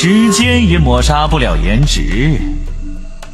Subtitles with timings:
[0.00, 2.38] 时间也抹杀不了颜值。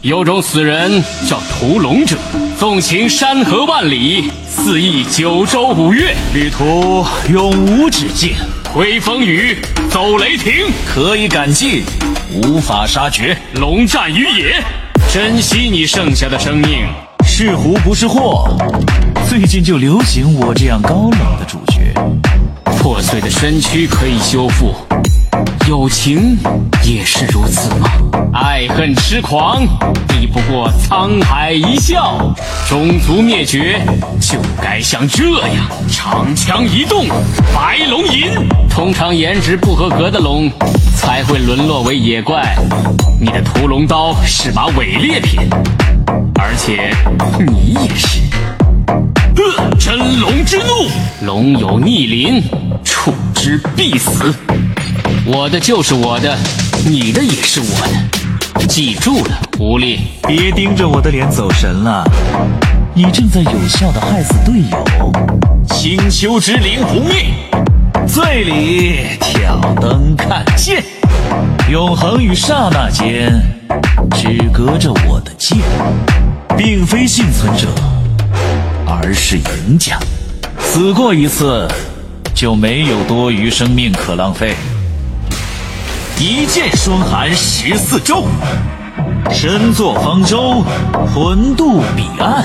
[0.00, 2.16] 有种死人叫屠龙者，
[2.58, 8.32] 纵情山河万里，肆意九州五岳，旅途永无止境，
[8.72, 9.58] 挥风雨，
[9.90, 10.50] 走雷霆，
[10.86, 11.82] 可以赶尽，
[12.32, 14.54] 无法杀绝，龙战于野，
[15.12, 16.86] 珍惜你剩下的生命。
[17.22, 18.48] 是福不是祸，
[19.28, 21.92] 最近就流行我这样高冷的主角。
[22.78, 24.74] 破碎的身躯可以修复。
[25.66, 26.38] 友情
[26.84, 27.90] 也是如此吗？
[28.32, 29.66] 爱恨痴狂，
[30.06, 32.32] 抵不过沧海一笑。
[32.68, 33.80] 种族灭绝
[34.20, 37.06] 就该像这样，长枪一动，
[37.52, 38.30] 白龙吟。
[38.70, 40.48] 通常颜值不合格的龙
[40.94, 42.56] 才会沦落为野怪。
[43.20, 45.40] 你的屠龙刀是把伪劣品，
[46.38, 46.94] 而且
[47.44, 48.20] 你也是。
[49.36, 52.42] 呃真龙之怒，龙有逆鳞，
[52.84, 54.32] 触之必死。
[55.24, 56.36] 我的就是我的，
[56.84, 62.04] 你的也是我的，记住了，狐狸，别盯着我的脸走神了，
[62.94, 65.12] 你正在有效的害死队友。
[65.68, 67.26] 青丘之灵不灭，
[68.06, 70.82] 醉里挑灯看剑，
[71.70, 73.32] 永恒与刹那间，
[74.14, 75.58] 只隔着我的剑，
[76.56, 77.68] 并非幸存者，
[78.86, 79.98] 而是赢家。
[80.58, 81.68] 死过一次，
[82.34, 84.54] 就没有多余生命可浪费。
[86.18, 88.24] 一剑霜寒十四州，
[89.30, 90.64] 身作方舟，
[91.14, 92.42] 魂渡彼岸。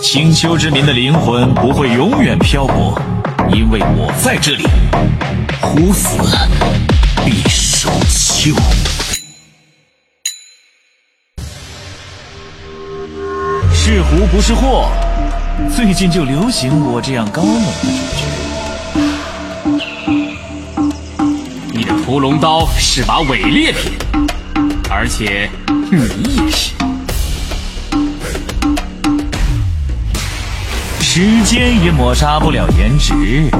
[0.00, 2.96] 青丘之民的灵魂不会永远漂泊，
[3.52, 4.64] 因为我在这里。
[5.60, 6.16] 虎死
[7.24, 8.54] 必守丘。
[13.74, 14.88] 是福不是祸，
[15.74, 18.45] 最近就流行我这样高冷的主角。
[22.06, 23.90] 屠龙刀是把伪劣品，
[24.88, 25.50] 而且
[25.90, 26.70] 你也是。
[31.00, 33.50] 时间也抹杀不了颜值。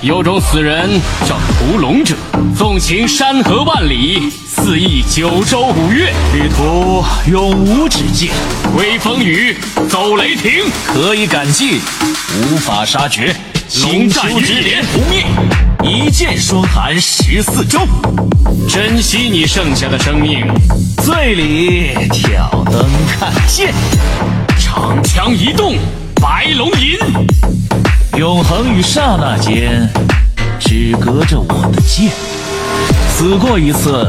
[0.00, 0.88] 有种死人
[1.26, 2.14] 叫屠龙者，
[2.56, 8.30] 纵情山河万里，肆意九州五岳，旅途永无止境，
[8.76, 9.56] 挥风雨，
[9.88, 11.80] 走雷霆，可以赶尽，
[12.32, 13.34] 无法杀绝，
[13.78, 15.24] 龙战于连，不灭。
[15.84, 17.78] 一剑霜寒十四州，
[18.68, 20.44] 珍惜你剩下的生命。
[21.04, 23.72] 醉里挑灯看剑，
[24.58, 25.76] 长枪一动，
[26.20, 26.98] 白龙吟。
[28.18, 29.88] 永恒与刹那间，
[30.58, 32.10] 只隔着我的剑。
[33.16, 34.04] 死过一次，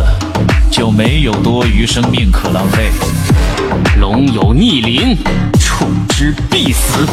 [0.69, 2.91] 就没有多余生命可浪费。
[3.99, 5.17] 龙有逆鳞，
[5.59, 7.05] 触之必死。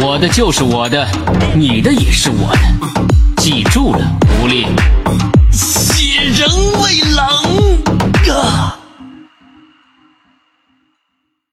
[0.00, 1.06] 我的就是我的，
[1.54, 3.02] 你的也是我的。
[3.36, 4.66] 记住了，狐狸。